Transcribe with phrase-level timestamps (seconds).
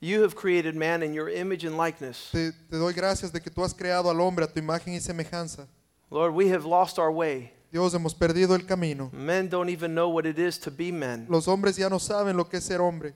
[0.00, 2.30] you have created man in your image and likeness.
[2.32, 5.00] Te, te doy gracias de que tú has creado al hombre a tu imagen y
[5.00, 5.66] semejanza.
[6.10, 7.52] Lord, we have lost our way.
[7.72, 9.10] Dios, hemos perdido el camino.
[9.12, 12.36] Men don't even know what it is to be men Los hombres ya no saben
[12.36, 13.12] lo que es ser hombre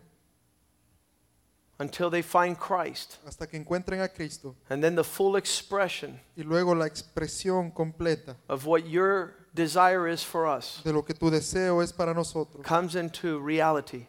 [1.78, 3.18] until they find Christ.
[3.26, 4.54] hasta que encuentren a Cristo.
[4.68, 10.22] And then the full expression Y luego la expresión completa of what your desire is
[10.22, 14.06] for us de lo que tu deseo es para nosotros comes into reality.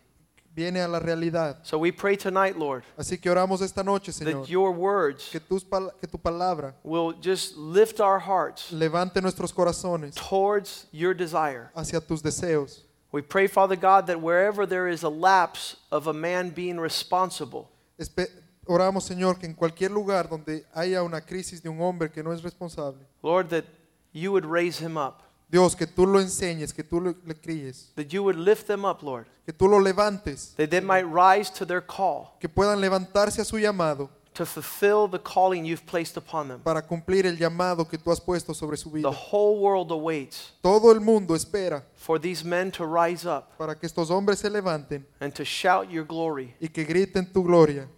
[0.55, 1.57] Viene a la realidad.
[1.63, 5.39] So we pray tonight, Lord, Así que oramos esta noche, Señor, that your words que,
[5.39, 11.13] tus pal- que tu palabra will just lift our hearts levante nuestros corazones towards your
[11.13, 11.71] desire.
[11.75, 12.83] hacia tus deseos.
[13.13, 17.69] We pray, Father God, that wherever there is a lapse of a man being responsible,
[17.99, 18.29] Espe-
[18.65, 22.31] oramos, Señor, que en cualquier lugar donde haya una crisis de un hombre que no
[22.31, 23.65] es responsable, Lord, that
[24.13, 27.91] you would raise him up, Dios, que tú lo enseñes, que tú lo- le críes,
[27.95, 31.51] that you would lift them up, Lord, que tú lo levantes, that they might rise
[31.51, 36.15] to their call que puedan levantarse a su llamado to fulfill the calling you've placed
[36.15, 36.59] upon them.
[36.61, 39.09] para cumplir el llamado que tú has puesto sobre su The vida.
[39.09, 43.85] whole world awaits Todo el mundo espera for these men to rise up para que
[43.85, 47.89] estos hombres se levanten and to shout your glory y que griten tu gloria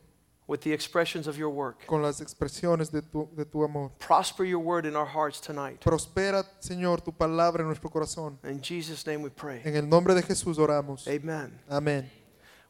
[0.47, 1.85] with the expressions of your work.
[1.85, 3.91] con las expresiones de tu, de tu amor.
[3.99, 5.79] Prosper your word in our hearts tonight.
[5.81, 8.37] Prospera, Señor, tu palabra en nuestro corazón.
[8.43, 9.61] In Jesus' name we pray.
[9.63, 11.07] En el nombre de Jesús oramos.
[11.07, 11.59] Amen.
[11.69, 12.22] Amén.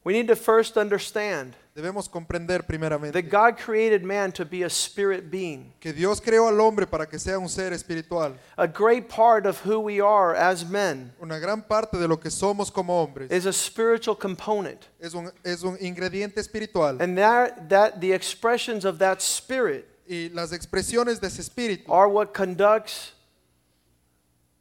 [0.05, 4.69] We need to first understand Debemos comprender primeramente that God created man to be a
[4.69, 5.73] spirit being.
[5.79, 8.35] que Dios creó al hombre para que sea un ser espiritual.
[8.57, 12.29] A great part of who we are as men Una gran parte de lo que
[12.29, 14.88] somos como hombres is a spiritual component.
[15.00, 17.01] es un, es un ingrediente espiritual.
[17.01, 22.09] And that, that the expressions of that spirit Y las expresiones de ese espíritu are
[22.09, 23.13] what conducts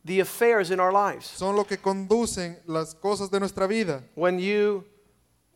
[0.05, 1.27] the affairs in our lives.
[1.27, 4.03] son lo que conducen las cosas de nuestra vida.
[4.15, 4.85] When you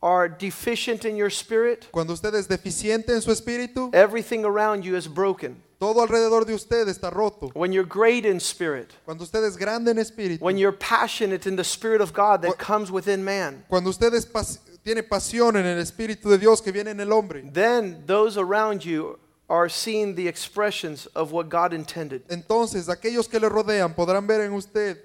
[0.03, 4.95] are deficient in your spirit, Cuando usted es deficiente en su espíritu, everything around you
[4.97, 5.63] is broken.
[5.79, 7.51] todo alrededor de usted está roto.
[7.55, 11.57] When you're great in spirit, Cuando usted es grande en espíritu, when you're passionate in
[11.57, 15.67] the spirit of God that comes within man, cuando usted es pas- tiene pasión en
[15.67, 19.19] el espíritu de Dios que viene en el hombre, then those around you
[19.49, 22.23] are seeing the expressions of what God intended.
[22.29, 24.99] entonces aquellos que le rodean podrán ver en usted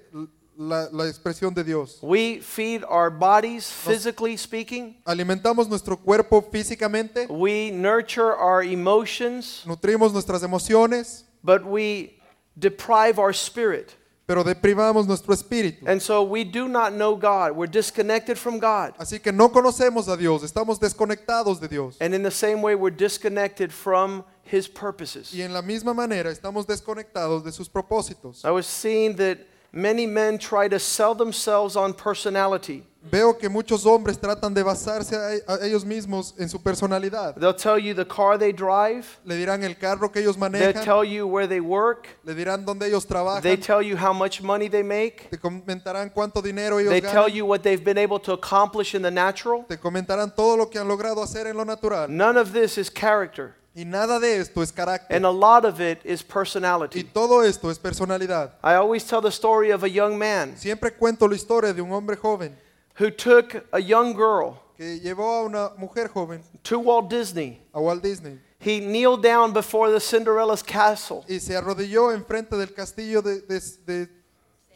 [0.58, 2.00] la, la expresión de Dios.
[2.02, 4.96] We feed our bodies, physically speaking.
[5.06, 12.20] Alimentamos nuestro cuerpo físicamente, We nurture our emotions, nutrimos nuestras emociones, but we
[12.58, 13.96] deprive our spirit.
[14.28, 15.86] pero deprivamos nuestro espíritu.
[15.86, 17.52] And so we do not know God.
[17.54, 18.94] We're disconnected from God.
[18.98, 21.98] Así que no conocemos a Dios, estamos desconectados de Dios.
[22.00, 25.34] And in the same way, we're disconnected from His purposes.
[25.34, 28.46] Y en la misma manera estamos desconectados de sus propósitos.
[28.46, 29.40] I was seeing that
[29.72, 32.84] many men try to sell themselves on personality.
[33.04, 37.34] Veo que muchos hombres tratan de basarse a, a ellos mismos en su personalidad.
[37.36, 40.74] They'll tell you the car they drive, Le dirán el carro que ellos manejan.
[40.74, 43.42] they'll tell you where they work, le dirán dónde ellos trabajan.
[43.42, 47.28] they tell you how much money they make, te comentarán cuánto dinero ellos they tell
[47.28, 49.66] you what they've been able to accomplish in the natural.
[49.68, 52.08] te comentarán todo lo que han logrado hacer en lo natural.
[52.08, 55.16] None of this is character, Y nada de esto es carácter.
[55.16, 57.04] and a lot of it is Y personality.
[57.04, 58.52] todo esto es personalidad.
[58.64, 61.92] I always tell the story of a young man Siempre cuento la historia de un
[61.92, 62.56] hombre joven
[63.00, 67.62] who took a young girl que llevó a una mujer joven to Walt Disney.
[67.74, 71.24] a Walt Disney He kneeled down before the Cinderella's castle.
[71.30, 74.08] y se arrodilló enfrente del castillo de, de- de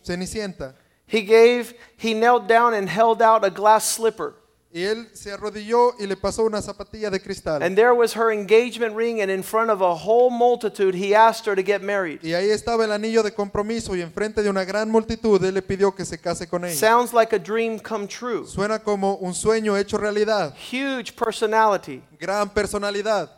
[0.04, 0.74] Cenicienta.
[1.08, 4.34] He gave, he knelt down and held out a glass slipper.
[4.76, 7.64] Y él se arrodilló y le pasó una zapatilla de cristal.
[7.64, 11.46] And there was her engagement ring, and in front of a whole multitude, he asked
[11.50, 12.20] her to get married.
[12.22, 15.62] Y ahí estaba el anillo de compromiso y enfrente de una gran multitud él le
[15.62, 16.76] pidió que se case con ella.
[16.76, 18.46] Sounds like a dream come true.
[18.46, 20.54] Suena como un sueño hecho realidad.
[20.58, 22.04] Huge personality.
[22.20, 23.30] Gran personalidad.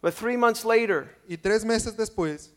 [0.00, 2.48] But three months later, Y tres meses después,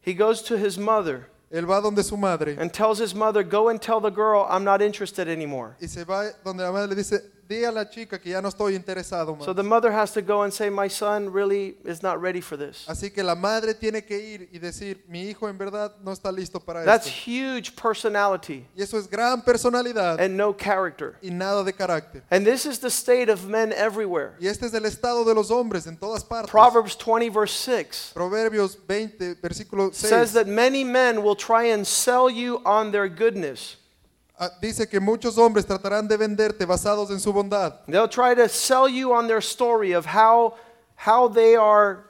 [0.00, 3.68] he goes to his mother él va donde su madre and tells his mother, Go
[3.68, 5.76] and tell the girl I'm not interested anymore.
[5.80, 7.22] y se va donde la madre le dice,
[7.52, 9.44] di a la chica que ya no estoy interesado más.
[9.44, 12.56] So the mother has to go and say, My son really is not ready for
[12.56, 12.84] this.
[12.88, 16.32] Así que la madre tiene que ir y decir, mi hijo en verdad no está
[16.32, 17.30] listo para That's esto.
[17.30, 21.16] huge personality Y eso es gran personalidad and no character.
[21.22, 22.22] y nada de carácter.
[22.30, 24.34] And this is the state of men everywhere.
[24.40, 26.50] Y este es el estado de los hombres en todas partes.
[26.50, 30.08] Proverbs 20, verse 6 Proverbios 20, versículo 6.
[30.08, 33.76] says that many men will try and sell you on their goodness.
[34.38, 37.80] Ah, dice que muchos hombres tratarán de venderte basados en su bondad.
[37.86, 40.54] They'll try to sell you on their story of how,
[40.96, 42.04] how they are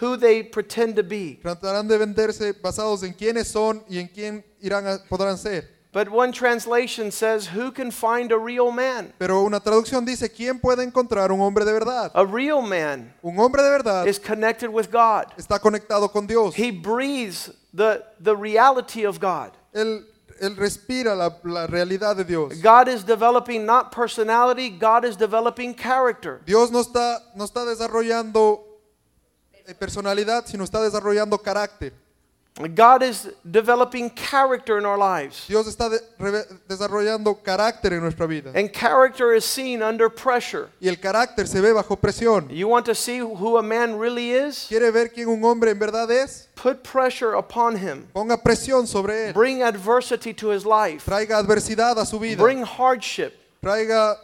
[0.00, 1.38] who they pretend to be.
[1.42, 5.70] Tratarán de venderse basados en quiénes son y en quién irán a- podrán ser.
[5.92, 9.12] But one translation says, Who can find a real man?
[9.16, 12.10] Pero una traducción dice, ¿quién puede encontrar un hombre de verdad?
[12.16, 15.26] A real man Un hombre de verdad is connected with God.
[15.36, 16.56] está conectado con Dios.
[16.56, 19.52] He breathes the, the reality of God.
[19.72, 20.04] Él,
[20.40, 22.60] él respira la, la realidad de Dios.
[22.62, 26.40] God is developing not personality, God is developing character.
[26.44, 28.64] Dios no está, no está desarrollando
[29.66, 31.92] eh, personalidad, sino está desarrollando carácter.
[32.56, 35.48] God is developing character in our lives.
[35.48, 36.00] Dios está de-
[36.68, 38.52] desarrollando carácter en nuestra vida.
[38.54, 40.68] And character is seen under pressure.
[40.80, 42.48] Y el carácter se ve bajo presión.
[42.50, 44.66] You want to see who a man really is?
[44.68, 46.48] ¿Quiere ver quién un hombre en verdad es?
[46.54, 48.06] Put pressure upon him.
[48.14, 49.32] Ponga presión sobre él.
[49.34, 51.04] Bring adversity to his life.
[51.04, 52.40] Traiga adversidad a su vida.
[52.40, 53.32] Bring hardship.
[53.60, 54.16] Traiga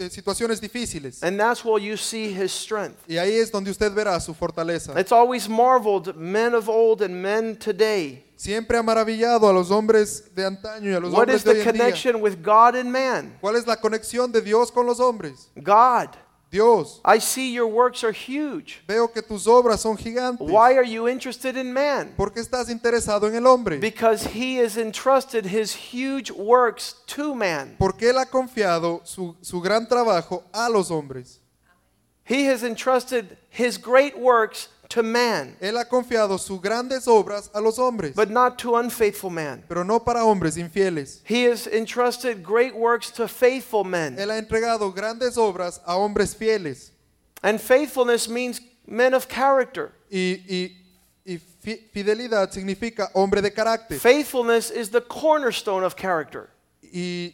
[0.00, 1.22] Eh, situaciones difíciles.
[1.22, 2.96] And that's where you see his strength.
[3.06, 4.98] Y ahí es donde usted verá su fortaleza.
[4.98, 8.24] It's always marveled men of old and men today.
[8.34, 11.52] Siempre ha maravillado a los hombres de antaño y a los What hombres is de
[11.52, 11.84] the hoy en día.
[11.84, 13.36] connection with God and man?
[13.42, 15.50] ¿Cuál es la conexión de Dios con los hombres?
[15.56, 16.16] God.
[16.50, 18.82] Dios, I see your works are huge.
[18.88, 20.40] veo que tus obras son gigantes.
[20.40, 22.12] Why are you interested in man?
[22.16, 23.78] ¿Por qué estás interesado en el hombre?
[23.78, 27.76] Because he has entrusted his huge works to man.
[27.78, 31.38] Porque Él ha confiado su, su gran trabajo a los hombres.
[32.24, 37.60] He has entrusted his great works to man, Él ha confiado sus grandes obras a
[37.60, 39.62] los hombres, but not to unfaithful man.
[39.68, 41.20] pero no para hombres infieles.
[41.24, 44.16] He has entrusted great works to faithful men.
[44.18, 46.90] Él ha entregado grandes obras a hombres fieles.
[47.42, 49.92] And faithfulness means men of character.
[50.10, 50.76] Y, y-
[51.24, 51.38] y
[51.94, 53.98] fidelidad significa hombre de carácter.
[53.98, 56.50] Faithfulness is the cornerstone of character.
[56.82, 57.32] Y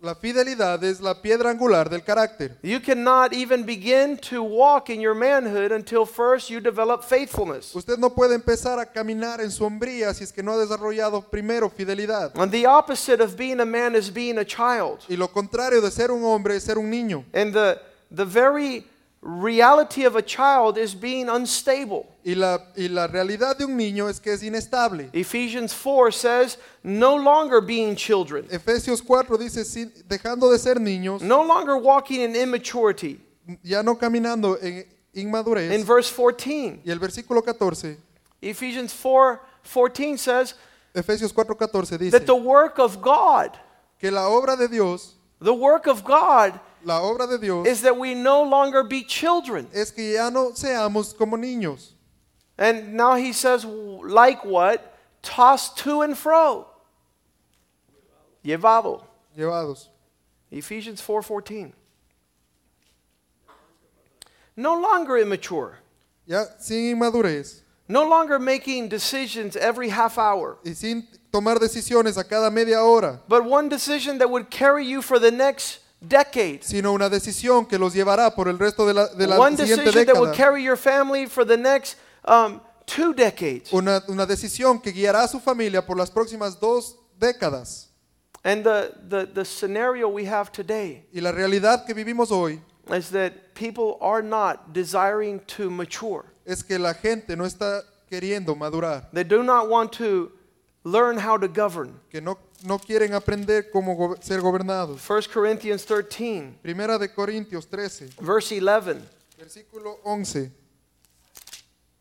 [0.00, 2.56] la fidelidad es la piedra angular del carácter.
[2.62, 7.74] You cannot even begin to walk in your manhood until first you develop faithfulness.
[7.74, 11.22] Usted no puede empezar a caminar en su hombría si es que no ha desarrollado
[11.22, 12.32] primero fidelidad.
[12.36, 15.00] And the opposite of being a man is being a child.
[15.08, 17.24] Y lo contrario de ser un hombre es ser un niño.
[17.32, 17.78] And the,
[18.10, 18.84] the very
[19.22, 22.06] reality of a child is being unstable.
[22.24, 25.10] Y la, y la realidad de un niño es que es inestable.
[25.12, 31.22] Ephesians 4 says, no longer being children, Efesios 4 dice, "Sin- dejando de ser niños,
[31.22, 33.20] no longer walking in immaturity.
[33.62, 34.84] ya no caminando en
[35.14, 35.72] inmadurez.
[35.72, 37.96] In verse 14, Y el versículo 14,
[38.42, 40.54] Ephesians 4 14 says
[40.94, 43.56] Efesios 4:14 dice that the work of God,
[44.00, 47.98] que la obra de Dios, the work of God la obra de Dios is that
[47.98, 49.68] we no longer be children.
[49.74, 51.90] es que ya no seamos como niños.
[52.56, 54.96] And now he says, like what?
[55.20, 56.68] Tossed to and fro.
[58.44, 59.02] Llevado.
[59.36, 59.88] Llevados.
[60.50, 61.72] Ephesians 4:14.
[64.56, 65.78] No longer immature.
[66.26, 70.58] Ya sin inmadurez No longer making decisions every half hour.
[70.64, 75.02] y sin tomar decisiones a cada media hora, But one decision that would carry you
[75.02, 76.60] for the next decade.
[76.62, 79.84] sino una decisión que los llevará por el resto de la, de la One siguiente
[79.84, 80.34] decision that década.
[80.36, 83.72] carry your family for the next um, two decades.
[83.72, 87.88] Una, una decisión que guiará a su familia por las próximas dos décadas.
[88.44, 92.60] And the, the, the scenario we have today Y la realidad que vivimos hoy
[92.94, 96.26] is that people are not desiring to mature.
[96.44, 100.30] es que la gente no está queriendo madurar, They do not want to
[100.84, 101.98] learn how to govern.
[102.08, 105.00] que no, no quieren aprender cómo go- ser gobernados.
[105.08, 109.00] 1 Corinthians 13, Primera de Corintios 13, verse 11.
[109.38, 110.50] versículo 11.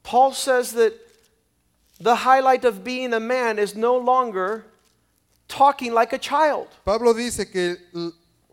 [0.04, 0.94] Paul says that
[2.00, 4.66] the highlight of being a man is no longer
[5.48, 6.68] talking like a child.
[6.86, 7.78] Pablo dice que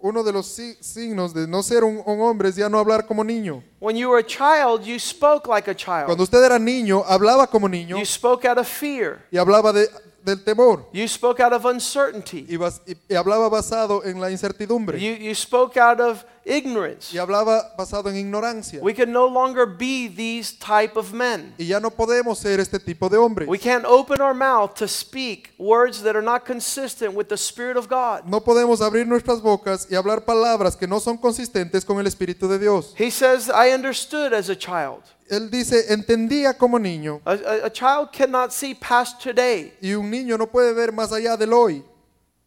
[0.01, 3.07] uno de los si- signos de no ser un, un hombre es ya no hablar
[3.07, 3.63] como niño.
[3.81, 6.07] When you were a child, you spoke like a child.
[6.07, 9.21] Cuando usted era niño, hablaba como niño You spoke out of fear.
[9.31, 9.89] y hablaba de-
[10.25, 12.47] del temor You spoke out of uncertainty.
[12.49, 14.99] y, bas- y- y hablaba basado en la incertidumbre.
[15.00, 17.13] You, you spoke out of ignorance.
[17.15, 18.81] y hablaba basado en ignorancia.
[18.83, 21.55] We can no longer be these type of men.
[21.59, 23.49] Y ya no podemos ser este tipo de hombres.
[23.49, 27.77] We can't open our mouth to speak words that are not consistent with the Spirit
[27.77, 28.23] of God.
[28.27, 32.49] No podemos abrir nuestras bocas y hablar palabras que no son consistentes con el Espíritu
[32.49, 32.95] de Dios.
[32.99, 35.03] He says, I understood as a child.
[35.31, 37.21] Él dice, entendía como niño.
[37.25, 39.73] A, a- a child cannot see past today.
[39.81, 41.83] Y un niño no puede ver más allá del hoy.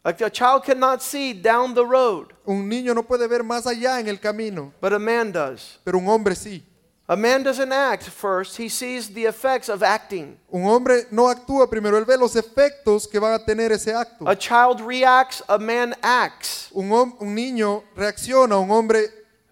[0.06, 4.00] A, a child cannot see down the road, Un niño no puede ver más allá
[4.00, 4.72] en el camino.
[4.80, 5.80] but a man does.
[5.84, 6.62] Pero un hombre sí.
[7.08, 10.38] A man doesn't act first, he sees the effects of acting.
[10.52, 14.28] Un hombre no actúa primero, él ve los efectos que van a tener ese acto.
[14.28, 16.70] A child reacts, a man acts.
[16.74, 19.08] Un, un niño reacciona, un hombre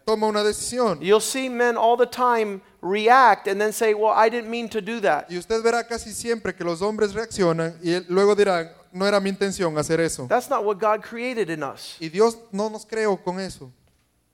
[0.06, 1.00] toma una decisión.
[1.02, 4.82] You'll see men all the time react and then say, Well, I didn't mean to
[4.82, 5.30] do that.
[5.30, 9.30] Y usted verá casi siempre que los hombres reaccionan y luego dirán, no era mi
[9.30, 10.28] intención hacer eso.
[10.28, 11.98] That's not what God created in us.
[12.00, 13.72] Y Dios no nos creó con eso.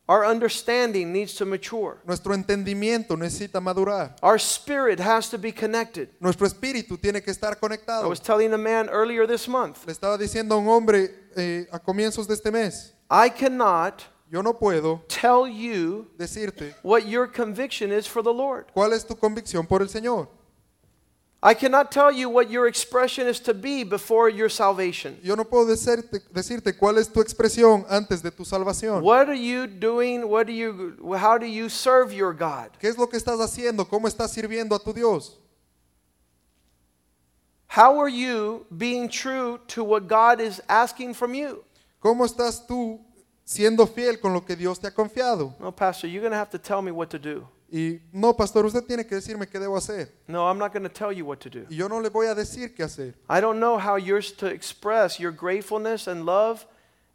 [0.07, 1.97] Our understanding needs to mature.
[2.03, 4.15] Nuestro entendimiento necesita madurar.
[4.23, 6.09] Our spirit has to be connected.
[6.19, 8.09] Nuestro espíritu tiene que estar I conectado.
[8.09, 11.77] was telling a man earlier this month, Le estaba diciendo a un hombre eh, a
[11.77, 17.91] comienzos de este mes, I cannot yo no puedo tell you decirte what your conviction
[17.91, 18.65] is for the Lord.
[18.73, 20.27] cuál es tu convicción por el Señor.
[21.41, 25.17] I cannot tell you what your expression is to be before your salvation.
[25.23, 29.01] Yo no puedo decirte, decirte cuál es tu expresión antes de tu salvación.
[29.01, 30.27] What are you doing?
[30.27, 32.71] What do you how do you serve your God?
[32.77, 33.87] ¿Qué es lo que estás haciendo?
[33.87, 35.37] ¿Cómo estás sirviendo a tu Dios?
[37.67, 41.63] How are you being true to what God is asking from you?
[42.03, 42.99] ¿Cómo estás tú
[43.45, 45.53] siendo fiel con lo que Dios te ha confiado?
[45.57, 47.47] No, pastor, you're going to have to tell me what to do.
[47.71, 50.09] Y no, pastor, usted tiene que decirme qué debo hacer.
[50.27, 51.65] No, I'm not going to tell you what to do.
[51.69, 53.13] Y yo no le voy a decir qué hacer.
[53.29, 56.65] I don't know how you're to express your gratefulness and love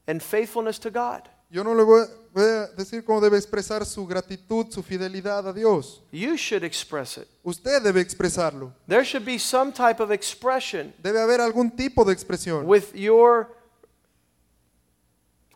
[0.07, 1.29] and faithfulness to God.
[1.51, 5.53] Yo no le voy voy a decir cómo debe expresar su gratitud, su fidelidad a
[5.53, 6.03] Dios.
[6.11, 7.29] You should express it.
[7.45, 8.73] Usted debe expresarlo.
[8.89, 13.49] There should be some type of expression Debe haber algún tipo de expresión with your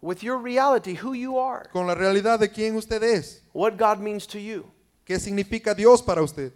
[0.00, 3.42] with your reality, who you are, con la realidad de quién usted es.
[3.52, 4.70] what God means to you.
[5.08, 6.52] ¿Qué significa Dios para usted?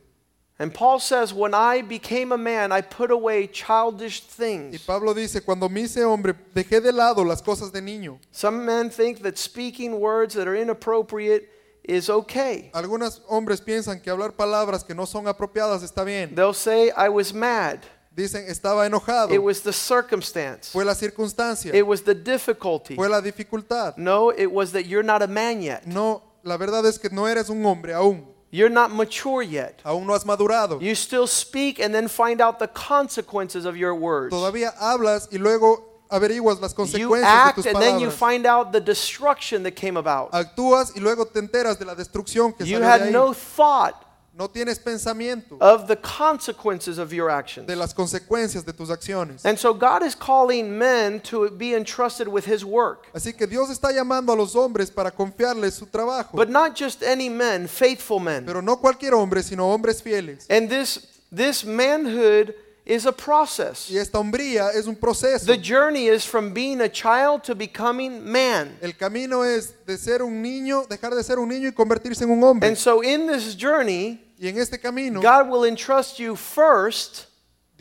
[0.58, 4.82] And Paul says, When I became a man, I put away childish Y things.
[4.82, 8.18] Pablo dice, cuando me hice hombre, dejé de lado las cosas de niño.
[8.30, 11.48] Some men think that speaking words that are inappropriate
[11.82, 12.70] is okay.
[12.74, 16.34] Algunos hombres piensan que hablar palabras que no son apropiadas está bien.
[16.34, 17.80] They'll say, I was mad.
[18.14, 19.32] Dicen, estaba enojado.
[19.32, 21.74] It was the circumstance, Fue la circunstancia.
[21.74, 22.94] it was the difficulty.
[22.96, 23.96] Fue la dificultad.
[23.96, 25.86] No, it was that you're not a man yet.
[25.86, 28.31] No, la verdad es que no eres un hombre aún.
[28.54, 29.80] You're not mature yet.
[29.82, 30.78] Aún no has madurado.
[30.80, 34.30] You still speak and then find out the consequences of your words.
[34.32, 38.44] Todavía hablas y luego averiguas las You consecuencias de act tus and then you find
[38.44, 40.32] out the destruction that came about.
[40.32, 43.10] Actúas y luego te enteras de la destrucción que You salió de had ahí.
[43.10, 43.94] no thought
[44.34, 47.66] No tienes pensamiento of the consequences of your actions.
[47.66, 49.44] de las consecuencias de tus acciones.
[49.44, 53.08] And so God is calling men to be entrusted with his work.
[53.12, 56.34] Así que Dios está llamando a los hombres para confiarles su trabajo.
[56.34, 58.46] But not just any men, faithful men.
[58.46, 60.46] Pero no cualquier hombre, sino hombres fieles.
[60.48, 63.90] And this this manhood is a process.
[63.90, 65.46] Y esta hombría es un proceso.
[65.46, 68.76] The journey is from being a child to becoming man.
[68.80, 72.30] El camino es de ser un niño, dejar de ser un niño y convertirse en
[72.30, 72.68] un hombre.
[72.68, 77.26] And so in this journey, Y en este camino, God will entrust you first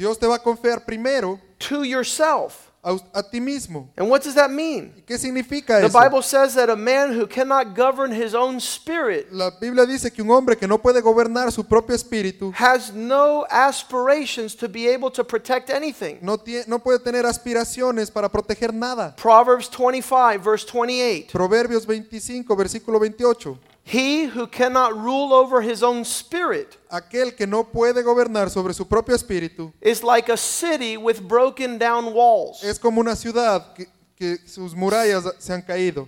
[0.01, 2.70] Dios te va a confiar primero to yourself.
[2.83, 3.89] A, a ti mismo.
[3.95, 4.91] And what does that mean?
[4.97, 5.99] ¿Y qué significa The eso?
[5.99, 10.23] Bible says that a man who cannot govern his own spirit La Biblia dice que
[10.23, 15.11] un hombre que no puede gobernar su propio espíritu has no aspirations to be able
[15.11, 16.17] to protect anything.
[16.21, 19.15] no, tie- no puede tener aspiraciones para proteger nada.
[19.15, 21.31] Proverbs 25, verse 28.
[21.31, 23.57] Proverbios 25, versículo 28.
[23.83, 28.85] He who cannot rule over his own spirit Aquel que no puede gobernar sobre su
[28.85, 32.63] propio espíritu is like a city with broken down walls.
[32.63, 36.07] es como una ciudad que, que sus murallas se han caído.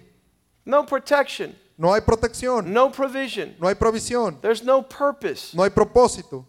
[0.66, 5.54] No protection, No hay protección, no provision, no hay provisión, there's no purpose.
[5.56, 6.46] no hay propósito.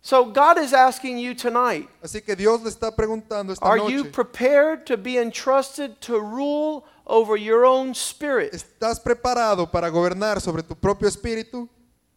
[0.00, 4.04] So God is asking you tonight Así que Dios le está preguntando esta are you
[4.04, 8.52] prepared to be entrusted to rule over your own spirit?
[8.52, 11.68] ¿estás preparado para gobernar sobre tu propio espíritu?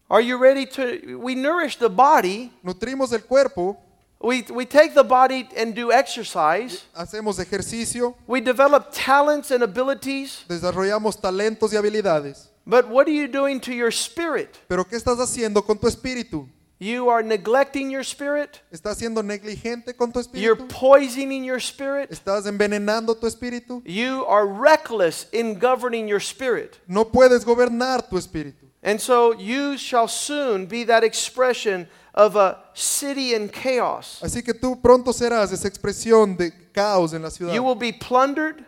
[0.09, 1.17] Are you ready to?
[1.19, 3.77] We nourish the body, Nutrimos el cuerpo,
[4.19, 10.43] we, we take the body and do exercise, hacemos ejercicio, we develop talents and abilities,
[10.49, 12.47] desarrollamos talentos y habilidades.
[12.65, 14.57] but what are you doing to your spirit?
[14.67, 16.47] Pero ¿qué estás haciendo con tu espíritu?
[16.81, 18.61] You are neglecting your spirit.
[18.71, 20.41] ¿Estás siendo negligente con tu espíritu.
[20.41, 22.09] You're poisoning your spirit.
[22.09, 23.81] ¿Estás envenenando tu espíritu?
[23.85, 26.79] You are reckless in governing your spirit.
[26.87, 28.69] No puedes gobernar tu espíritu.
[28.81, 34.21] And so you shall soon be that expression of a city in chaos.
[34.23, 37.53] Así que tú pronto serás esa expresión de caos en la ciudad.
[37.53, 38.65] You will be plundered,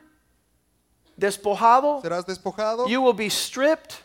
[1.17, 4.03] despojado, Serás despojado, you will be stripped,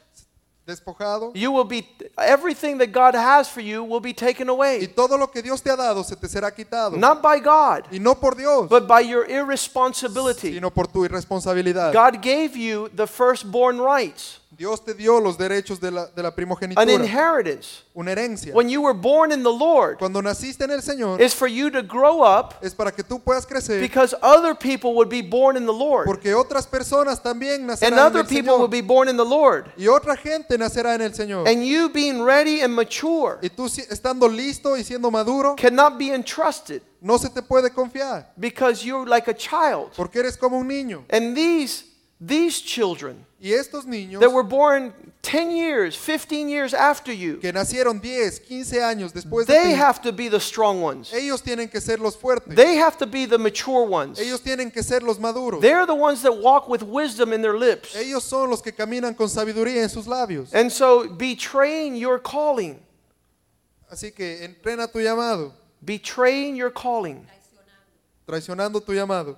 [0.67, 1.31] despojado.
[1.35, 1.87] you will be
[2.19, 4.81] everything that God has for you will be taken away.
[4.83, 6.97] Y todo lo que Dios te ha dado se te será quitado.
[6.97, 10.53] Not by God, Y no por Dios, but by your irresponsibility.
[10.55, 11.93] sino por tu irresponsabilidad.
[11.93, 16.29] God gave you the firstborn rights, Dios te dio los derechos de la, de la
[16.29, 17.85] an primogenitura, inheritance.
[17.95, 18.55] una herencia.
[18.55, 21.71] When you were born in the Lord, Cuando naciste en el Señor, is for you
[21.71, 25.57] to grow up es para que tú puedas crecer, because other people would be born
[25.57, 26.07] in the Lord.
[26.07, 28.71] porque otras personas también And nacerán en other el people will Señor.
[28.71, 29.67] be born in the Lord.
[29.77, 31.47] Y otra gente nacerá en el Señor.
[31.47, 36.15] And you being ready and mature Y tú estando listo y siendo maduro, cannot be
[36.15, 39.91] entrusted no se te puede confiar, because you're like a child.
[39.97, 41.05] porque eres como un niño.
[41.11, 41.85] And these
[42.21, 44.93] these children Y estos niños that were born
[45.23, 49.75] 10 years, 15 years after you, que nacieron 10, 15 años después de they ti,
[49.75, 51.13] have to be the strong ones.
[51.13, 52.55] ellos tienen que ser los fuertes.
[52.55, 54.19] They have to be the mature ones.
[54.21, 55.61] Ellos tienen que ser los maduros.
[55.61, 57.95] They're the ones that walk with wisdom in their lips.
[57.97, 60.55] Ellos son los que caminan con sabiduría en sus labios.
[60.55, 62.81] And so betraying your calling,
[63.93, 65.53] Así que entrena tu llamado,
[65.85, 67.27] betraying your calling
[68.27, 69.37] traicionando tu llamado.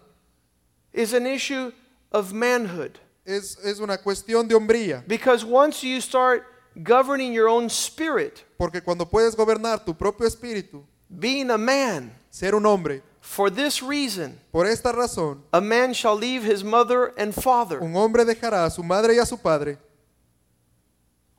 [0.92, 1.73] is an issue
[2.12, 2.99] of manhood.
[3.25, 6.45] Es, es una cuestión de hombría, Because once you start
[6.83, 12.55] governing your own spirit, porque cuando puedes gobernar tu propio espíritu, being a man, ser
[12.55, 17.35] un hombre, for this reason, por esta razón, a man shall leave his mother and
[17.35, 17.81] father.
[17.81, 19.77] un hombre dejará a su madre y a su padre.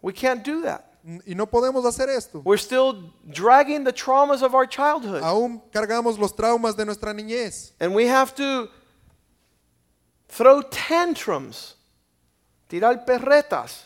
[0.01, 0.85] We can't do that.
[1.25, 2.41] Y no podemos hacer esto.
[2.45, 5.23] We're still dragging the traumas of our childhood.
[5.23, 7.71] Aún cargamos los traumas de nuestra niñez.
[7.79, 8.69] And we have to
[10.29, 11.75] throw tantrums,
[12.69, 13.85] tirar perretas.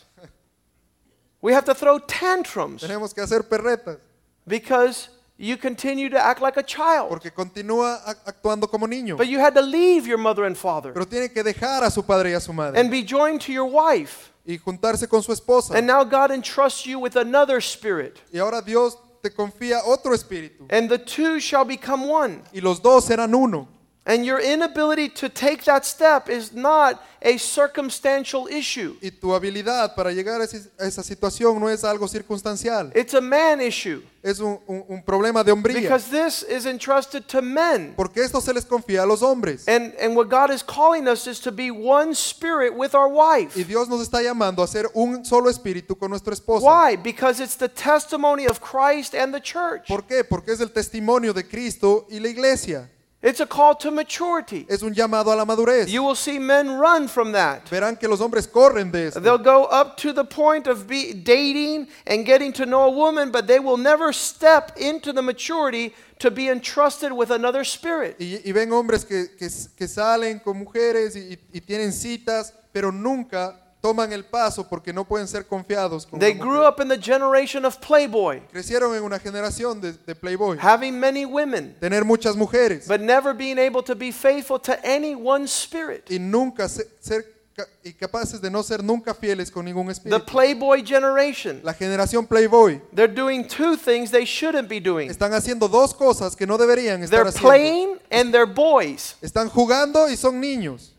[1.40, 3.98] We have to throw tantrums Tenemos que hacer perretas,
[4.46, 7.08] because you continue to act like a child.
[7.10, 9.16] porque continúa ac- actuando como niño.
[9.18, 12.02] But you had to leave your mother and father Pero tiene que dejar a su
[12.02, 14.30] padre y a su madre and be joined to your wife.
[14.46, 15.74] y juntarse con su esposa.
[15.74, 18.20] And now God entrusts you with another spirit.
[18.32, 20.66] Y ahora Dios te confía otro espíritu.
[20.70, 22.42] And the two shall become one.
[22.54, 23.68] Y los dos serán uno.
[24.06, 28.96] And your inability to take that step is not a circumstantial issue.
[29.00, 32.92] Y tu habilidad para llegar a ese- a esa situación no es algo circunstancial.
[32.94, 34.02] It's a man issue.
[34.22, 35.80] Es un, un- un problema de hombría.
[35.80, 37.94] Because this is entrusted to men.
[37.96, 39.66] Porque esto se les confía a los hombres.
[39.68, 43.56] And, and what God is calling us is to be one spirit with our wife.
[43.58, 46.66] Y Dios nos está llamando a ser un solo espíritu con nuestro esposo.
[46.66, 46.96] Why?
[46.96, 49.88] Because it's the testimony of Christ and the church.
[49.88, 50.24] ¿Por qué?
[50.24, 52.90] Porque es el testimonio de Cristo y la iglesia.
[53.26, 54.66] It's a call to maturity.
[54.68, 55.88] Es un llamado a la madurez.
[55.88, 57.64] You will see men run from that.
[57.70, 59.18] Verán que los hombres corren de esto.
[59.20, 63.30] They'll go up to the point of be dating and getting to know a woman,
[63.30, 68.16] but they will never step into the maturity to be entrusted with another spirit.
[68.20, 72.90] Y, y ven hombres que, que- que salen con mujeres y, y tienen citas, pero
[72.92, 76.06] nunca toman el paso porque no pueden ser confiados.
[76.06, 80.14] con They grew up in the generation of Playboy, Crecieron en una generación de, de
[80.14, 80.56] playboy.
[80.58, 82.88] having many women, Tener muchas mujeres.
[82.88, 86.10] but never being able to be faithful to any one spirit.
[86.10, 89.92] y nunca se- ser ca- y capaces de no ser nunca fieles con ningún The
[89.92, 90.24] espíritu.
[90.24, 95.10] Playboy generation, La generación Playboy they're doing two things they shouldn't be doing.
[95.10, 97.48] están haciendo dos cosas que no deberían estar They're haciendo.
[97.50, 99.16] playing and they're boys.
[99.20, 100.92] Están jugando y son niños.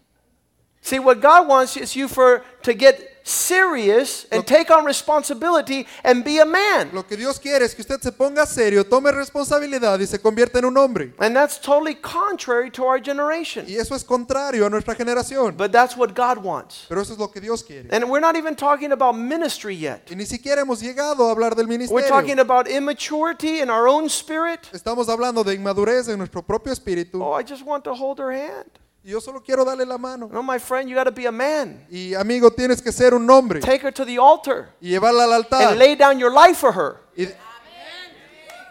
[0.85, 6.23] See, what God wants is you for to get serious and take on responsibility and
[6.23, 6.91] be a man.
[6.93, 10.59] Lo que Dios quiere es que usted se ponga serio, tome responsabilidad y se convierta
[10.59, 11.11] en un hombre.
[11.17, 13.65] And that's totally contrary to our generation.
[13.67, 15.57] Y eso es contrario a nuestra generación.
[15.57, 16.85] But that's what God wants.
[16.87, 17.89] Pero eso es lo que Dios quiere.
[17.91, 20.07] And we're not even talking about ministry yet.
[20.11, 21.95] Y ni siquiera hemos llegado a hablar del ministerio.
[21.95, 24.69] We're talking about immaturity in our own spirit.
[24.71, 27.23] Estamos hablando de inmadurez en nuestro propio espíritu.
[27.23, 28.69] Oh, I just want to hold her hand.
[29.07, 30.27] Yo solo quiero darle la mano.
[30.33, 31.85] No, my friend, you got to be a man.
[31.91, 35.33] Y amigo, tienes que ser un hombre Take her to the altar y llevarla al
[35.33, 35.61] altar.
[35.69, 36.97] and lay down your life for her.
[37.15, 37.27] Y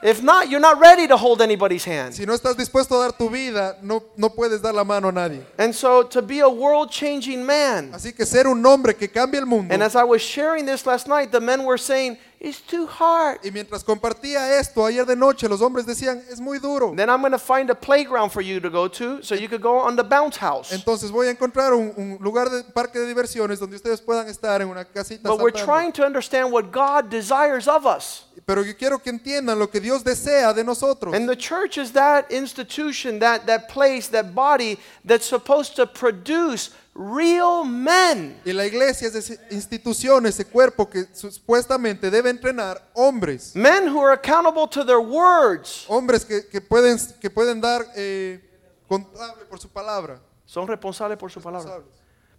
[0.02, 2.12] If not, you're not ready to hold anybody's hand.
[2.14, 5.12] si no estás dispuesto a dar tu vida, no, no puedes dar la mano a
[5.12, 5.40] nadie.
[5.56, 9.38] And so, to be a world changing man, Así que ser un hombre que cambie
[9.40, 9.72] el mundo.
[9.72, 13.38] and as I was sharing this last night, the men were saying, it's too hard.
[13.44, 16.94] Y mientras compartía esto ayer de noche, los hombres decían, es muy duro.
[16.94, 19.62] Then I'm going to find a playground for you to go to so you could
[19.62, 20.72] go on the bounce house.
[20.72, 24.60] Entonces voy a encontrar un, un lugar de parque de diversiones donde ustedes puedan estar
[24.60, 25.28] en una casita.
[25.28, 25.64] But we're saltando.
[25.64, 28.24] trying to understand what God desires of us.
[28.46, 31.14] Pero yo quiero que entiendan lo que Dios desea de nosotros.
[31.14, 36.70] And the church is that institution, that, that place, that body that's supposed to produce
[36.94, 38.40] real men.
[38.44, 43.54] Y la iglesia es institución, ese cuerpo que supuestamente debe entrenar hombres.
[43.54, 45.84] Men who are accountable to their words.
[45.88, 48.40] Hombres que, que pueden, que pueden dar eh,
[48.88, 50.20] contable por su palabra.
[50.46, 51.82] Son responsables por su palabra.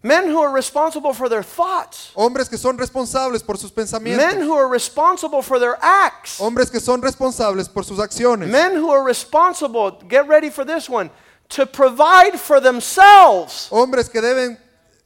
[0.02, 2.12] Men who are responsible for their thoughts.
[2.15, 4.46] Hombres que son responsables por sus Men pensamientos.
[4.46, 6.39] who are responsible for their acts.
[6.39, 8.48] Hombres que son responsables por sus acciones.
[8.48, 11.10] Men who are responsible, get ready for this one,
[11.50, 13.68] to provide for themselves.
[13.72, 14.58] Hombres que deben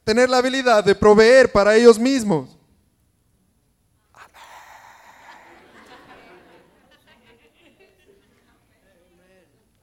[0.04, 2.48] tener la habilidad de proveer para ellos mismos.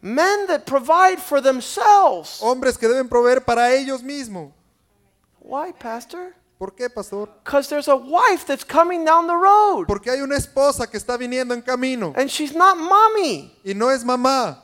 [0.01, 2.39] Men that provide for themselves.
[2.41, 4.51] Hombres que deben proveer para ellos mismos.
[5.39, 6.33] Why, Pastor?
[6.59, 7.29] ¿Por qué, pastor?
[7.43, 11.15] Because there's a wife that's coming down the road Porque hay una esposa que está
[11.15, 13.55] viniendo en camino and she's not mommy.
[13.63, 14.63] y no es mamá.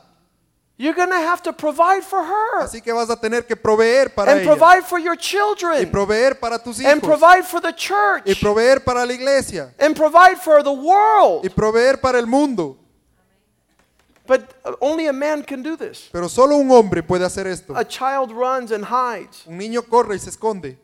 [0.76, 4.12] You're going to have to provide for her Así que vas a tener que proveer
[4.12, 4.56] para and ella.
[4.56, 7.08] provide for your Y children proveer para tus and hijos.
[7.08, 9.72] provide for the Y church proveer para la iglesia.
[9.78, 11.44] and provide for the world.
[11.44, 12.76] Y proveer para el mundo.
[14.26, 16.08] But only a man can do this.
[16.10, 17.76] Pero solo un hombre puede hacer esto.
[17.76, 19.46] A child runs and hides.
[19.46, 20.76] Un niño corre y se esconde.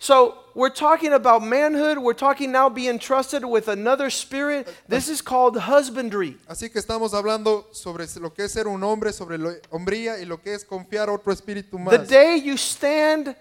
[0.00, 1.98] So we're talking about manhood.
[1.98, 4.68] We're talking now being trusted with another spirit.
[4.88, 6.36] This is called husbandry.
[6.48, 10.24] Así que estamos hablando sobre lo que es ser un hombre, sobre la hombría y
[10.24, 13.34] lo que es confiar otro espíritu The day you stand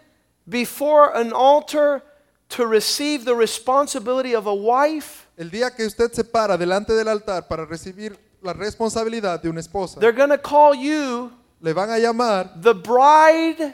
[0.47, 2.01] before an altar
[2.49, 7.07] to receive the responsibility of a wife, El día que usted se para delante del
[7.07, 11.91] altar para recibir la responsabilidad de una esposa, they're going to call you le van
[11.91, 13.73] a llamar, the bride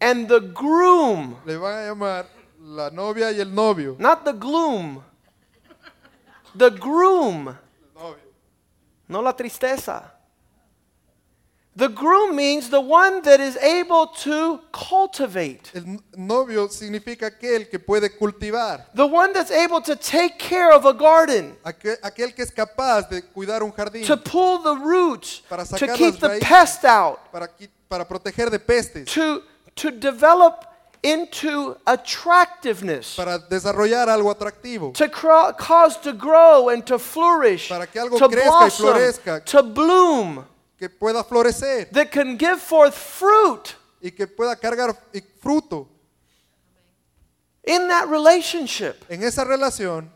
[0.00, 2.26] and the groom, le van a llamar
[2.60, 3.96] la novia y el novio.
[3.98, 5.02] not the gloom.
[6.54, 7.56] The groom,
[9.08, 10.10] no la tristeza.
[11.76, 17.78] The groom means the one that is able to cultivate, El novio significa aquel que
[17.78, 22.42] puede cultivar, the one that's able to take care of a garden, aquel, aquel que
[22.42, 24.04] es capaz de cuidar un jardín.
[24.04, 27.48] To pull the roots, Para sacar to keep the pest out, para,
[27.88, 29.40] para proteger de pestes, to,
[29.76, 30.66] to develop
[31.02, 38.00] into attractiveness, para desarrollar algo atractivo, to cause to grow and to flourish, Para que
[38.00, 39.44] algo to crezca y blossom, florezca.
[39.46, 40.44] to bloom,
[40.78, 44.94] que pueda florecer that can give forth fruit y que pueda cargar
[45.42, 45.86] fruto.
[47.64, 49.04] in that relationship.
[49.08, 50.08] En esa relación,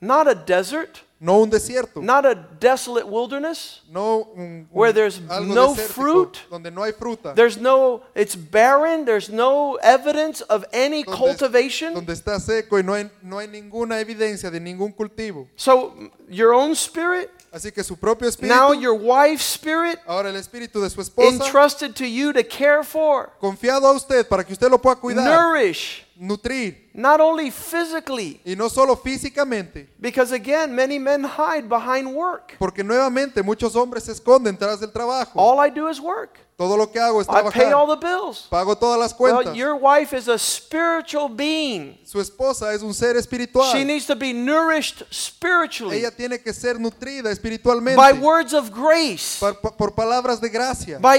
[0.00, 3.80] Not a desert, no un desierto, not a desolate wilderness.
[3.88, 6.38] no un, un- Where there's no fruit.
[6.50, 11.94] donde no hay fruta, There's no, it's barren, there's no evidence of any donde, cultivation.
[11.94, 15.48] donde está seco y no hay, no hay ninguna evidencia de ningún cultivo.
[15.56, 15.94] So,
[16.28, 20.80] your own spirit, Así que su propio espíritu, now your wife's spirit, ahora el espíritu
[20.82, 24.68] de su esposa, entrusted to you to care for, confiado a usted para que usted
[24.68, 30.98] lo pueda cuidar, nourish, nutrir, not only physically, y no solo físicamente, because again, many
[30.98, 32.56] men hide behind work.
[32.58, 35.32] porque nuevamente muchos hombres se esconden tras del trabajo.
[35.38, 36.38] All I do is work.
[36.56, 38.46] Todo lo que hago es I pay all trabajar, the bills.
[38.48, 39.56] pago todas las Well, cuentas.
[39.56, 41.98] your wife is a spiritual being.
[42.04, 43.72] Su esposa es un ser espiritual.
[43.72, 48.70] She needs to be nourished spiritually Ella tiene que ser nutrida espiritualmente by words of
[48.70, 51.18] grace, por, por- palabras de gracia, by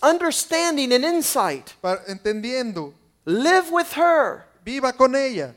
[0.00, 1.70] understanding and insight.
[1.80, 2.94] para- entendiendo.
[3.28, 5.54] Live with her, Viva con ella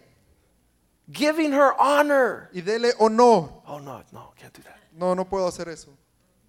[1.09, 2.49] giving her honor.
[2.53, 3.49] y dele honor.
[3.65, 4.77] Oh, no, no, can't do that.
[4.93, 5.89] No, no puedo hacer eso.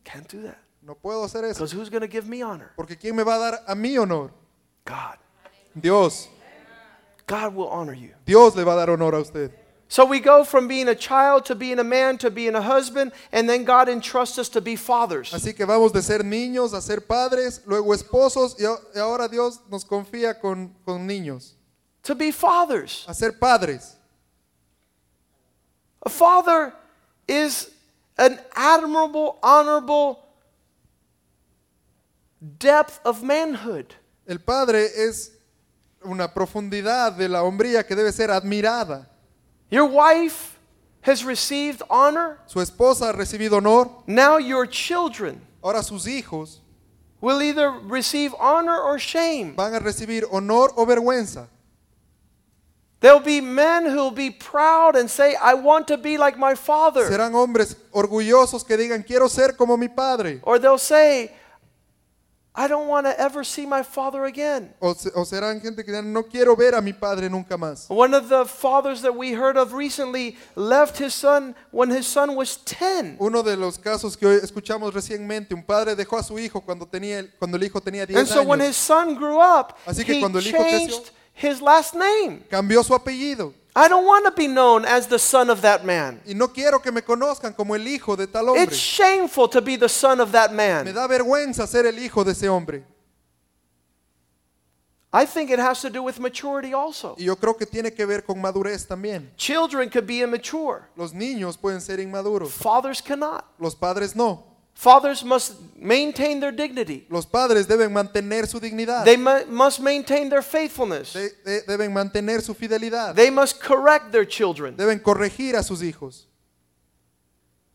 [0.02, 0.58] Can't do that.
[0.82, 1.61] No puedo hacer eso.
[1.61, 2.72] Because who's going to give me honor?
[2.76, 4.32] Porque ¿quién me va a dar a mí honor?
[4.85, 5.16] God.
[5.80, 6.28] Dios.
[7.24, 8.11] God will honor you.
[8.26, 9.52] Dios le va a dar honor a usted.
[9.92, 13.12] So we go from being a child to being a man to being a husband,
[13.31, 15.35] and then God entrusts us to be fathers.
[15.35, 18.64] Así que vamos de ser niños a ser padres, luego esposos y
[18.98, 21.57] ahora Dios nos confía con, con niños.
[22.05, 23.05] To be fathers.
[23.07, 23.96] A ser padres.
[26.07, 26.72] A father
[27.28, 27.70] is
[28.16, 30.26] an admirable, honorable
[32.40, 33.94] depth of manhood.
[34.26, 35.33] El padre es
[36.02, 39.12] una profundidad de la hombría que debe ser admirada.
[39.72, 40.58] Your wife
[41.00, 42.38] has received honor.
[42.46, 43.90] Su esposa ha recibido honor.
[44.06, 46.58] Now your children Ahora sus hijos
[47.22, 49.54] will either receive honor or shame.
[49.56, 51.46] van a recibir honor o vergüenza.
[53.00, 57.08] There'll be men who'll be proud and say, I want to be like my father.
[57.08, 60.40] Serán hombres orgullosos que digan, quiero ser como mi padre.
[60.42, 61.32] Or they'll say,
[62.55, 64.75] I don't want to ever see my father again.
[64.79, 67.87] O, se- o serán gente que dirán, no quiero ver a mi padre nunca más.
[67.88, 72.37] One of the fathers that we heard of recently left his son when his son
[72.37, 73.17] was 10.
[73.21, 76.85] Uno de los casos que hoy escuchamos recientemente, un padre dejó a su hijo cuando,
[76.87, 78.71] tenía, el- cuando el hijo tenía 10 And so when años.
[78.73, 82.43] his son grew up, Así que he cuando el hijo creció- changed his last name.
[82.51, 83.55] Cambió su apellido.
[83.74, 86.20] I don't want to be known as the son of that man.
[86.26, 88.64] Y no quiero que me conozcan como el hijo de tal hombre.
[88.64, 90.94] It's shameful to be the son of that Me man.
[90.94, 92.85] da vergüenza ser el hijo de ese hombre.
[95.14, 97.14] I think it has to do with maturity also.
[97.18, 99.30] Y yo creo que tiene que ver con madurez también.
[99.37, 100.88] Children could be immature.
[100.96, 102.50] Los niños pueden ser inmaduros.
[102.52, 103.44] Fathers cannot.
[103.58, 104.52] Los padres no.
[104.74, 107.06] Fathers must maintain their dignity.
[107.11, 109.04] Los padres deben mantener su dignidad.
[109.04, 111.12] They mu- must maintain their faithfulness.
[111.12, 113.14] De- de- deben mantener su fidelidad.
[113.14, 116.26] They must correct their children, Deben corregir a sus hijos.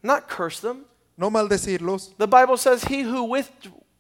[0.04, 0.86] not curse them.
[1.18, 2.16] No maldecirlos.
[2.18, 3.50] The Bible says, He who with,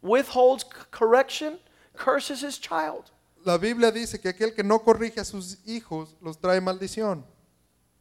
[0.01, 1.59] withholds c- correction
[1.95, 3.11] curses his child.
[3.45, 7.23] La Biblia dice que aquel que no corrige a sus hijos los trae maldición.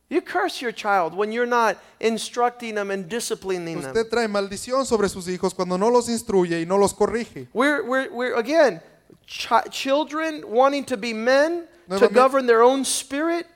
[0.09, 3.91] You curse your child when you're not instructing them and disciplining them.
[3.93, 7.49] Usted trae maldición sobre sus hijos cuando no los instruye y no los corrige.
[7.53, 8.81] We're, we're, we're again,
[9.27, 13.47] chi- children wanting to be men, to Nuevamente- govern their own spirit,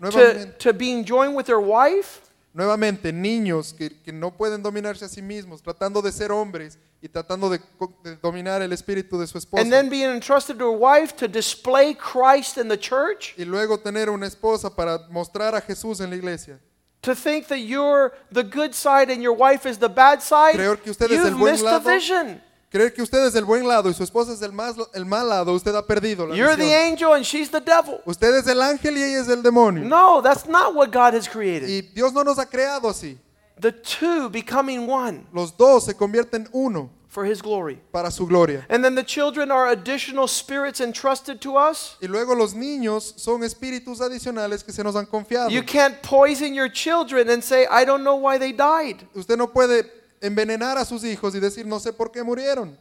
[0.00, 2.22] to, Nuevamente, to being joined with their wife.
[2.54, 7.08] nuevamente, niños que, que no pueden dominarse a sí mismos, tratando de ser hombres y
[7.08, 7.60] tratando de,
[8.04, 9.62] de dominar el espíritu de su esposa.
[9.62, 13.78] And then being entrusted to a wife to display Christ in the church, y luego
[13.78, 16.60] tener una esposa para mostrar a Jesús en la iglesia.
[17.02, 20.76] to think that you're the good side and your wife is the bad side, Creer
[20.76, 21.90] que usted es el buen missed the lado.
[21.90, 22.42] vision.
[22.70, 25.28] Creer que usted es el buen lado y su esposa es el, más, el mal
[25.28, 28.00] lado, usted ha perdido la You're the angel and she's the devil.
[28.04, 29.82] Usted es el ángel y ella es el demonio.
[29.84, 31.68] No, that's not what God has created.
[31.68, 33.18] Y Dios no nos ha creado así.
[33.60, 37.80] The two becoming one Los dos se convierten uno for his glory.
[37.92, 38.64] para su gloria.
[38.68, 41.96] And then the children are additional spirits entrusted to us.
[42.00, 45.50] Y luego los niños son espíritus adicionales que se nos han confiado.
[45.50, 49.06] You can't poison your children and say, I don't know why they died.
[49.14, 49.84] Usted no puede
[50.22, 52.76] envenenar a sus hijos y decir no sé por qué murieron.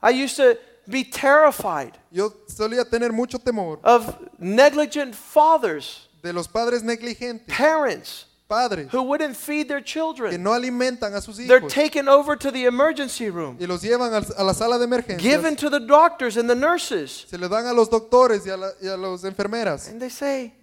[0.00, 6.46] I used to be terrified Yo solía tener mucho temor of negligent fathers, de los
[6.46, 10.42] padres negligentes, parents padres who wouldn't feed their que children.
[10.42, 14.12] no alimentan a sus They're hijos taken over to the emergency room, y los llevan
[14.14, 15.20] al- a la sala de emergencias.
[15.20, 17.26] given to the doctors and the nurses.
[17.28, 20.10] Se le dan a los doctores y a, la- y a las enfermeras And they
[20.10, 20.54] say,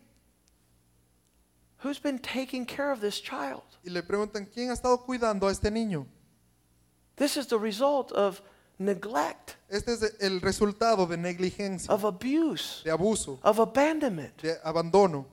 [1.83, 3.63] Who's been taking care of this child?
[3.85, 6.05] y le preguntan quién ha estado cuidando a este niño.
[7.17, 8.41] This is the result of
[8.79, 14.41] neglect, Este es el resultado de negligencia, of abuse, de abuso, of abandonment.
[14.41, 15.25] de abandono.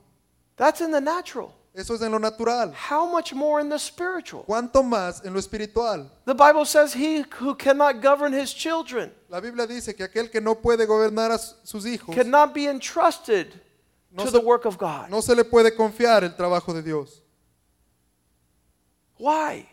[0.57, 1.55] That's in the natural.
[1.73, 2.73] Eso es en lo natural.
[2.91, 4.45] How much more in the spiritual?
[4.45, 6.11] ¿Cuánto más en lo espiritual?
[6.27, 10.41] The Bible says, He who cannot govern his children La Biblia dice que aquel que
[10.41, 13.53] no puede gobernar a sus hijos cannot be entrusted
[14.11, 15.11] No to se- the work of God.
[15.11, 17.23] no se le puede confiar el trabajo de Dios.
[19.19, 19.69] Why?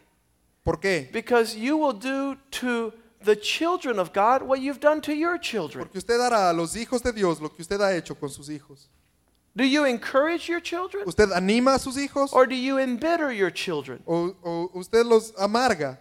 [0.64, 1.10] ¿Por qué?
[1.12, 5.86] Because you will do to the children of God what you've done to your children.
[5.86, 8.50] Porque usted hará a los hijos de Dios lo que usted ha hecho con sus
[8.50, 8.90] hijos.
[9.58, 13.50] Do you encourage your children ¿Usted anima a sus hijos or do you embitter your
[13.50, 14.04] children?
[14.06, 15.98] o, o usted los amarga?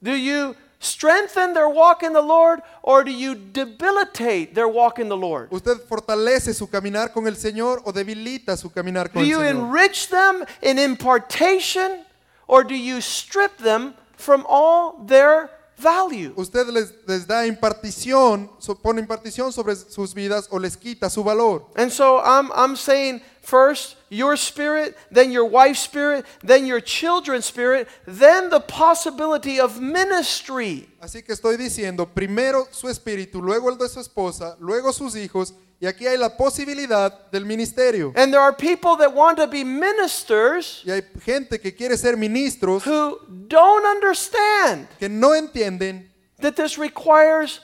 [0.00, 5.08] Do you strengthen their walk in the Lord or do you debilitate their walk in
[5.08, 5.50] the Lord?
[5.50, 9.40] ¿Usted fortalece su caminar con el Señor o debilita su caminar Do con el you
[9.40, 12.04] enrich them in impartation
[12.46, 16.32] or do you strip them from all their value?
[16.36, 21.24] Usted les, les da impartición, so- pone impartición sobre sus vidas o les quita su
[21.24, 21.66] valor.
[21.76, 27.44] And so I'm, I'm saying first your spirit, then your wife's spirit, then your children's
[27.46, 30.88] spirit, then the possibility of ministry.
[31.00, 35.54] Así que estoy diciendo, primero su espíritu, luego el de su esposa, luego sus hijos,
[35.80, 38.12] y aquí hay la posibilidad del ministerio.
[38.14, 42.16] And there are people that want to be ministers Y hay gente que quiere ser
[42.16, 46.10] ministros who don't understand que no entienden
[46.40, 47.60] that this requires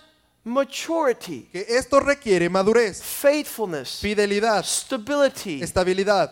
[0.46, 6.30] maturity, que esto requiere madurez, faithfulness, fidelidad, stability, estabilidad,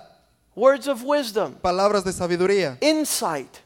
[0.54, 3.60] words of wisdom, palabras de sabiduría insight.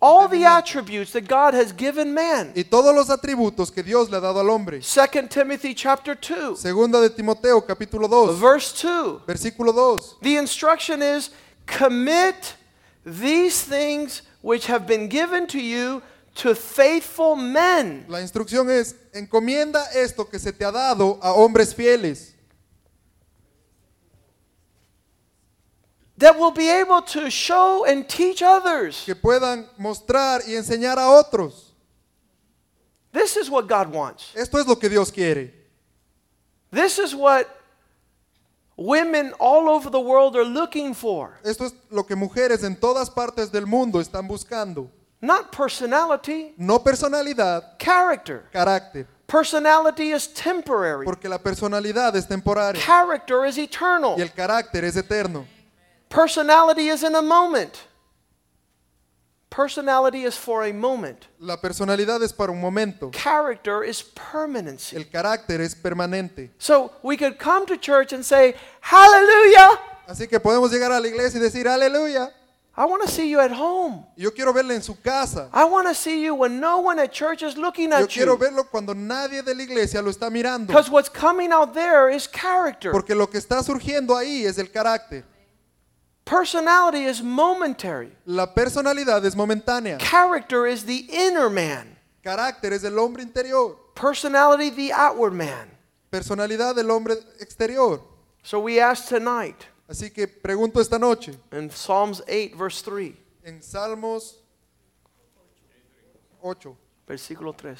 [0.00, 2.52] All the attributes that God has given man.
[2.54, 4.80] y todos los atributos que Dios le ha dado al hombre.
[4.80, 9.22] 2 Timothy chapter 2, Segunda de Timoteo capítulo 2, verse 2.
[9.26, 10.18] versículo 2.
[10.22, 11.30] The instruction is
[11.66, 12.54] commit
[13.04, 16.02] these things which have been given to you
[16.36, 18.04] to faithful men.
[18.08, 22.36] La instrucción es, encomienda esto que se te ha dado a hombres fieles.
[26.18, 29.04] that will be able to show and teach others.
[29.04, 31.72] que puedan mostrar y enseñar a otros.
[33.12, 34.34] This is what God wants.
[34.34, 35.52] Esto es lo que Dios quiere.
[36.70, 37.48] This is what
[38.76, 41.38] women all over the world are looking for.
[41.44, 44.90] Esto es lo que mujeres en todas partes del mundo están buscando.
[45.20, 48.48] Not personality, No personalidad, character.
[48.52, 49.06] carácter.
[49.26, 51.04] Personality is temporary.
[51.04, 54.14] Porque la personalidad es temporaria Character is eternal.
[54.18, 55.46] y el carácter es eterno.
[56.08, 57.76] Personality is in a moment.
[59.50, 61.26] Personality is for a moment.
[61.40, 63.10] La personalidad es para un momento.
[63.12, 64.96] Character is permanency.
[64.96, 66.50] El carácter es permanente.
[66.58, 69.78] So we could come to church and say, Hallelujah!
[70.08, 72.30] Así que podemos llegar a la iglesia y decir, aleluya.
[72.78, 74.04] I want to see you at home.
[74.16, 75.48] Yo quiero verle en su casa.
[75.52, 78.32] I want to see you when no one at church is looking at Yo quiero
[78.34, 78.38] you.
[78.38, 80.66] verlo cuando nadie de la iglesia lo está mirando.
[80.66, 82.92] Because what's coming out there is character.
[82.92, 85.24] Porque lo que está surgiendo ahí es el carácter.
[86.26, 88.12] Personality is momentary.
[88.26, 89.98] La personalidad es momentánea.
[89.98, 91.96] Character is the inner man.
[92.22, 93.76] Carácter es el hombre interior.
[93.94, 95.70] Personality, the outward man.
[96.10, 98.00] Personalidad del hombre exterior.
[98.42, 103.62] So we ask tonight Así que pregunto esta noche, in Psalms 8, verse 3, en
[103.62, 104.34] Salmos
[106.42, 107.78] 8, versículo 3.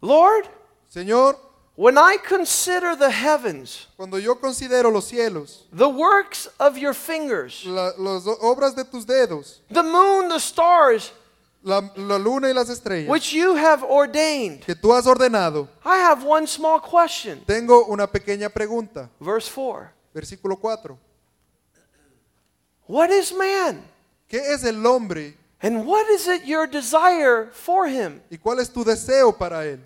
[0.00, 0.48] Lord,
[0.92, 1.36] Señor,
[1.76, 7.64] when I consider the heavens, cuando yo considero los cielos, the works of your fingers,
[7.66, 11.12] la- las obras de tus dedos, the moon, the stars,
[11.62, 15.98] la, la luna y las estrellas which you have ordained, que tú has ordenado, I
[15.98, 17.42] have one small question.
[17.46, 19.08] tengo una pequeña pregunta.
[19.20, 19.90] Verse 4.
[20.14, 20.98] Versículo 4.
[22.86, 23.82] What is man?
[24.28, 28.20] ¿Qué es el hombre And what is it your desire for him?
[28.30, 29.78] y cuál es tu deseo para él?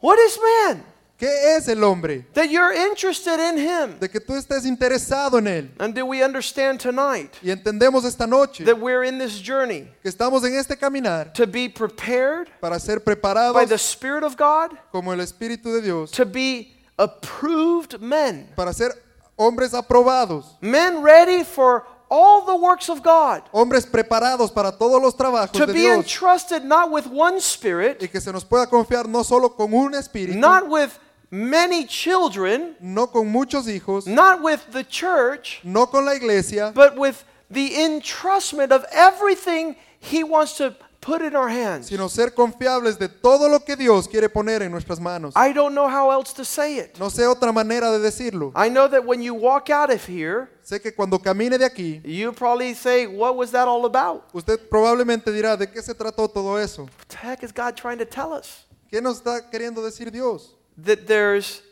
[0.00, 0.84] What is man?
[1.18, 2.26] ¿Qué es el hombre?
[2.34, 3.98] That you're interested in him.
[3.98, 5.70] De que tú estés interesado en él.
[5.78, 10.10] And do we understand tonight Y entendemos esta noche that we're in this journey que
[10.10, 14.76] estamos en este caminar to be prepared para ser by the preparados Spirit of God
[14.92, 18.48] como el Espíritu de Dios, to be approved men?
[18.54, 18.92] para ser
[19.38, 23.42] hombres aprobados, Men ready for all the works of God.
[23.52, 27.40] hombres preparados para todos los trabajos To de be Dios entrusted not with one y
[27.40, 30.90] spirit, que se nos pueda confiar no solo con un espíritu, not with
[31.36, 36.96] many children, no con muchos hijos, not with the church, no con la iglesia, but
[36.96, 41.88] with the entrustment of everything He wants to put in our hands.
[41.88, 45.32] sino ser confiables de todo lo que Dios quiere poner en nuestras manos.
[45.36, 46.98] I don't know how else to say it.
[46.98, 48.52] No sé otra manera de decirlo.
[48.56, 52.00] I know that when you walk out of here, Sé que cuando camine de aquí,
[52.04, 54.24] you probably say, What was that all about?
[54.32, 56.82] usted probablemente dirá, ¿de qué se trató todo eso?
[56.84, 58.64] What the heck is God trying to tell us?
[58.90, 60.54] ¿Qué nos está queriendo decir Dios?
[60.78, 61.62] That there's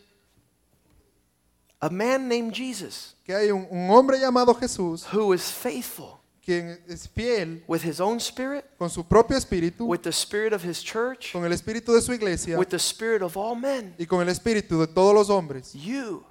[1.81, 6.79] a man named Jesus Que hay un, un hombre llamado Jesús, who is faithful quien
[6.89, 10.83] es fiel with his own spirit, con su propio espíritu, with the spirit of his
[10.83, 13.95] church, con el espíritu de su iglesia with the spirit of all men.
[13.99, 15.75] y con el espíritu de todos los hombres.
[15.75, 16.25] You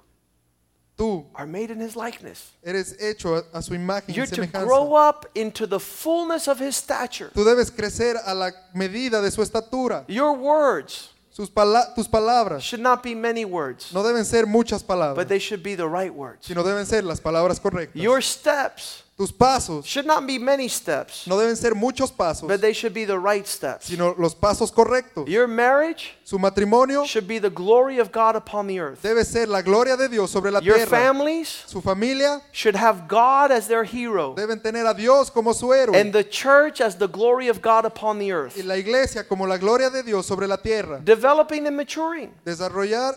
[0.96, 2.52] Tú are made in his likeness.
[2.62, 4.64] eres hecho a, su imagen You're to semejanza.
[4.64, 7.30] grow up into the fullness of his stature.
[7.34, 10.04] Tú debes crecer a la medida de su estatura.
[10.06, 14.84] Your words Sus pala- tus palabras should not be many words, no deben ser muchas
[14.84, 16.46] palabras, but they should be the right words.
[16.46, 18.00] sino deben ser las palabras correctas.
[18.00, 22.60] Your steps Tus pasos should not be many steps, no deben ser muchos pasos, but
[22.60, 23.86] they should be the right steps.
[23.86, 25.28] sino los pasos correctos.
[25.28, 29.00] Your marriage Su matrimonio should be the glory of God upon the earth.
[29.02, 30.90] debe ser la gloria de Dios sobre la Your tierra.
[30.90, 35.68] families Su familia should have God as their hero deben tener a Dios como su
[35.68, 38.56] héroe and the church as the glory of God upon the y earth.
[38.64, 40.98] la iglesia como la gloria de Dios sobre la tierra.
[41.04, 43.14] Developing and maturing Desarrollar,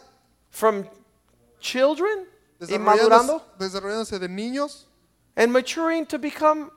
[0.51, 0.85] from
[1.59, 2.27] children,
[2.61, 4.83] y desarrollándose, desarrollándose de niños
[5.37, 6.71] and maturing to become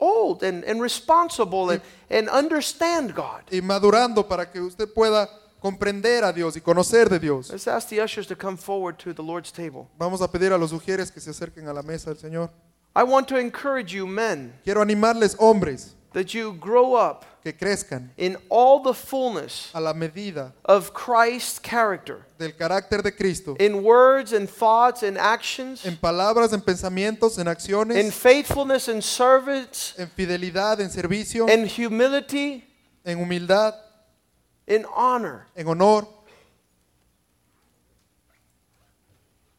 [0.00, 3.42] old and, and responsible and, and understand God.
[3.52, 5.28] y madurando para que usted pueda
[5.60, 7.50] comprender a Dios y conocer de Dios.
[7.50, 9.88] Let's ask the ushers to come forward to the Lord's table.
[9.98, 12.50] Vamos a pedir a los sugieres que se acerquen a la mesa del Señor.
[12.96, 18.10] I want to encourage you, men, Quiero animarles, hombres, that you grow up que crezcan
[18.16, 23.82] in all the fullness a la medida of Christ's character, del carácter de Cristo, in
[23.82, 27.96] words and thoughts and actions, en palabras, en pensamientos, en acciones.
[27.96, 32.64] In faithfulness and service, en fidelidad, en servicio, in humility,
[33.04, 33.74] en humildad,
[34.66, 35.46] in honor.
[35.56, 36.06] en honor,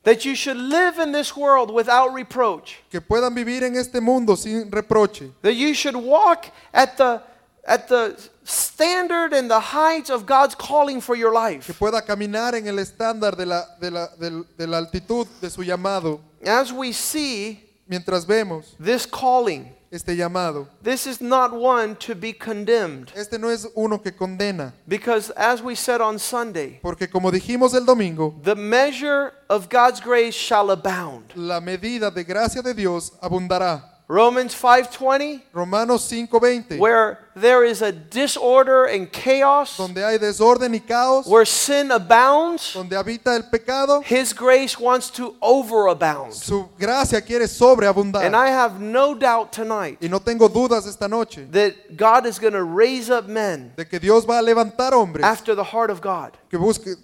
[0.03, 2.77] That you should live in this world without reproach.
[2.89, 7.21] que puedan vivir en este mundo sin reproche, That you should walk at the
[7.67, 11.65] at the standard and the heights of God's calling for your life.
[11.67, 15.49] que pueda caminar en el estándar de la, de la, del- de la altitud de
[15.49, 16.19] su llamado.
[16.45, 22.31] As we see Mientras vemos this calling, este llamado, this is not one to be
[22.33, 23.11] condemned.
[23.15, 27.73] este no es uno que condena, Because as we said on Sunday, porque como dijimos
[27.73, 31.33] el domingo, the measure of God's grace shall abound.
[31.35, 33.83] la medida de gracia de Dios abundará.
[34.09, 40.79] Romans 5:20 Romanos 5:20, where there is a disorder and chaos, donde hay desorden y
[40.79, 46.33] caos, where sin abounds, donde habita el pecado, his grace wants to overabound.
[46.33, 48.25] su gracia quiere sobreabundar.
[48.25, 52.39] And I have no doubt tonight Y no tengo dudas esta noche that God is
[52.39, 55.91] going to raise up men de que Dios va a levantar hombres after the heart
[55.91, 56.97] of God que busquen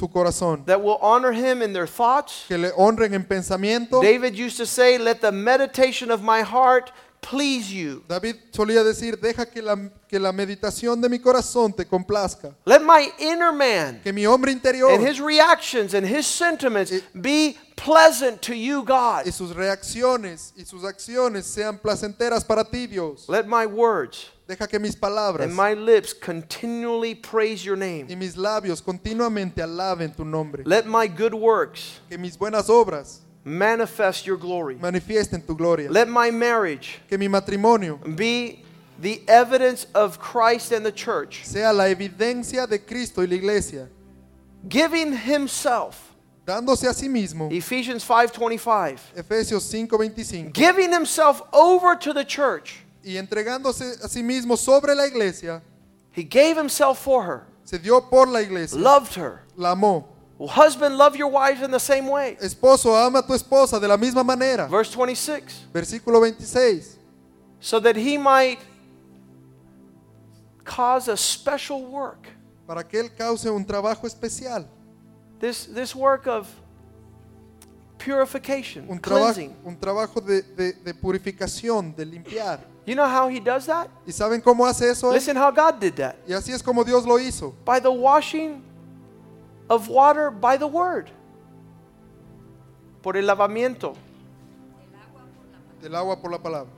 [0.00, 2.46] su corazón, that will honor him in their thoughts.
[2.48, 4.00] que le honren en pensamiento.
[4.00, 6.90] David used to say, Let the meditation of my heart
[7.20, 8.02] please you.
[8.08, 9.76] David solía decir, deja que la,
[10.08, 14.52] que la meditación de mi corazón te complazca, Let my inner man que mi hombre
[14.52, 19.26] interior and his reactions and his sentiments eh, be pleasant to you, God.
[19.26, 23.28] y sus reacciones y sus acciones sean placenteras para ti, Dios.
[23.28, 28.16] Let my words Deja que mis palabras and my lips continually praise your y name.
[28.18, 30.64] mis labios continuamente alaben tu nombre.
[30.66, 34.76] Let my good works Que mis buenas obras manifest your glory.
[34.76, 35.90] manifiesten tu gloria.
[35.90, 38.62] Let my marriage Que mi matrimonio be
[39.00, 43.88] the evidence of Christ and the church, sea la evidencia de Cristo y la iglesia,
[44.68, 46.08] giving himself.
[46.46, 47.48] dándose a sí mismo.
[47.50, 48.98] Ephesians 5:25.
[49.16, 50.52] Efesios 5:25.
[50.52, 52.84] Giving himself over to the church.
[53.02, 55.62] Y entregándose a sí mismo sobre la iglesia,
[56.12, 59.42] He gave himself for her, se dio por la iglesia, loved her.
[59.56, 60.04] la amó.
[60.48, 62.36] Husband, love your wives in the same way.
[62.40, 64.66] Esposo, ama a tu esposa de la misma manera.
[64.68, 65.66] Verse 26.
[65.72, 66.96] Versículo 26.
[67.60, 68.58] So that he might
[70.64, 72.26] cause a special work.
[72.66, 74.66] Para que Él cause un trabajo especial.
[75.40, 76.48] This, this work of
[77.98, 79.56] purification, Un, trabajo, cleansing.
[79.64, 82.60] un trabajo de, de- de purificación, de limpiar.
[82.86, 83.88] You know how he does that?
[84.06, 85.10] ¿Y saben cómo hace eso?
[85.12, 86.16] Listen how God did that.
[86.26, 87.54] Y así es como Dios lo hizo.
[87.64, 88.62] By the washing
[89.70, 91.10] of water by the word.
[93.02, 93.96] Por el lavamiento.
[95.80, 96.70] Del agua por la palabra.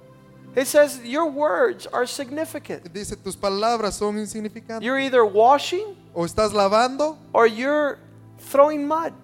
[0.54, 2.92] It says your words are significant.
[2.92, 4.82] Dice, tus palabras son insignificantes.
[4.82, 7.98] You're either washing O estás lavando or you're
[8.38, 9.14] throwing mud.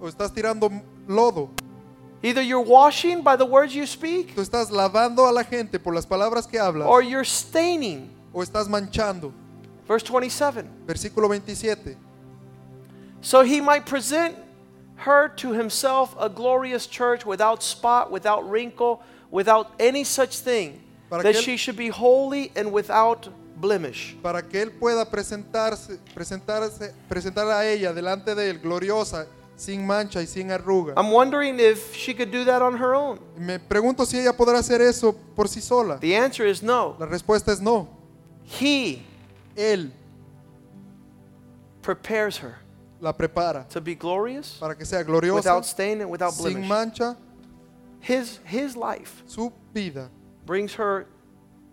[0.00, 0.68] o estás tirando
[1.06, 1.48] lodo.
[2.24, 5.94] Either you're washing by the words you speak Tú estás lavando a la gente por
[5.94, 8.10] las palabras que hablas or you're staining.
[8.34, 9.32] o estás manchando.
[9.86, 10.66] Verse 27.
[10.86, 11.96] Versículo 27.
[13.22, 14.36] So he might present
[14.96, 19.00] her to himself a glorious church without spot, without wrinkle,
[19.30, 24.16] without any such thing, Para that él- she should be holy and without blemish.
[24.22, 30.20] Para que Él pueda presentarse, presentarse, presentar a ella delante de Él gloriosa, sin mancha
[30.20, 30.94] y sin arruga.
[30.96, 33.20] I'm wondering if she could do that on her own.
[33.38, 35.98] Me pregunto si ella podrá hacer eso por sí sola.
[36.00, 36.96] The answer is no.
[36.98, 37.88] La respuesta es no.
[38.44, 39.02] He
[39.56, 39.90] Él
[41.82, 42.58] prepares her
[43.02, 46.68] la prepara to be glorious, para que sea gloriosa, without stain and without sin blemish.
[46.68, 47.16] mancha,
[48.00, 50.08] His, his life su vida
[50.46, 51.06] brings her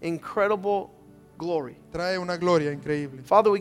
[0.01, 0.89] incredible
[1.37, 1.77] glory.
[1.93, 3.23] trae una gloria increíble.
[3.23, 3.59] Father, we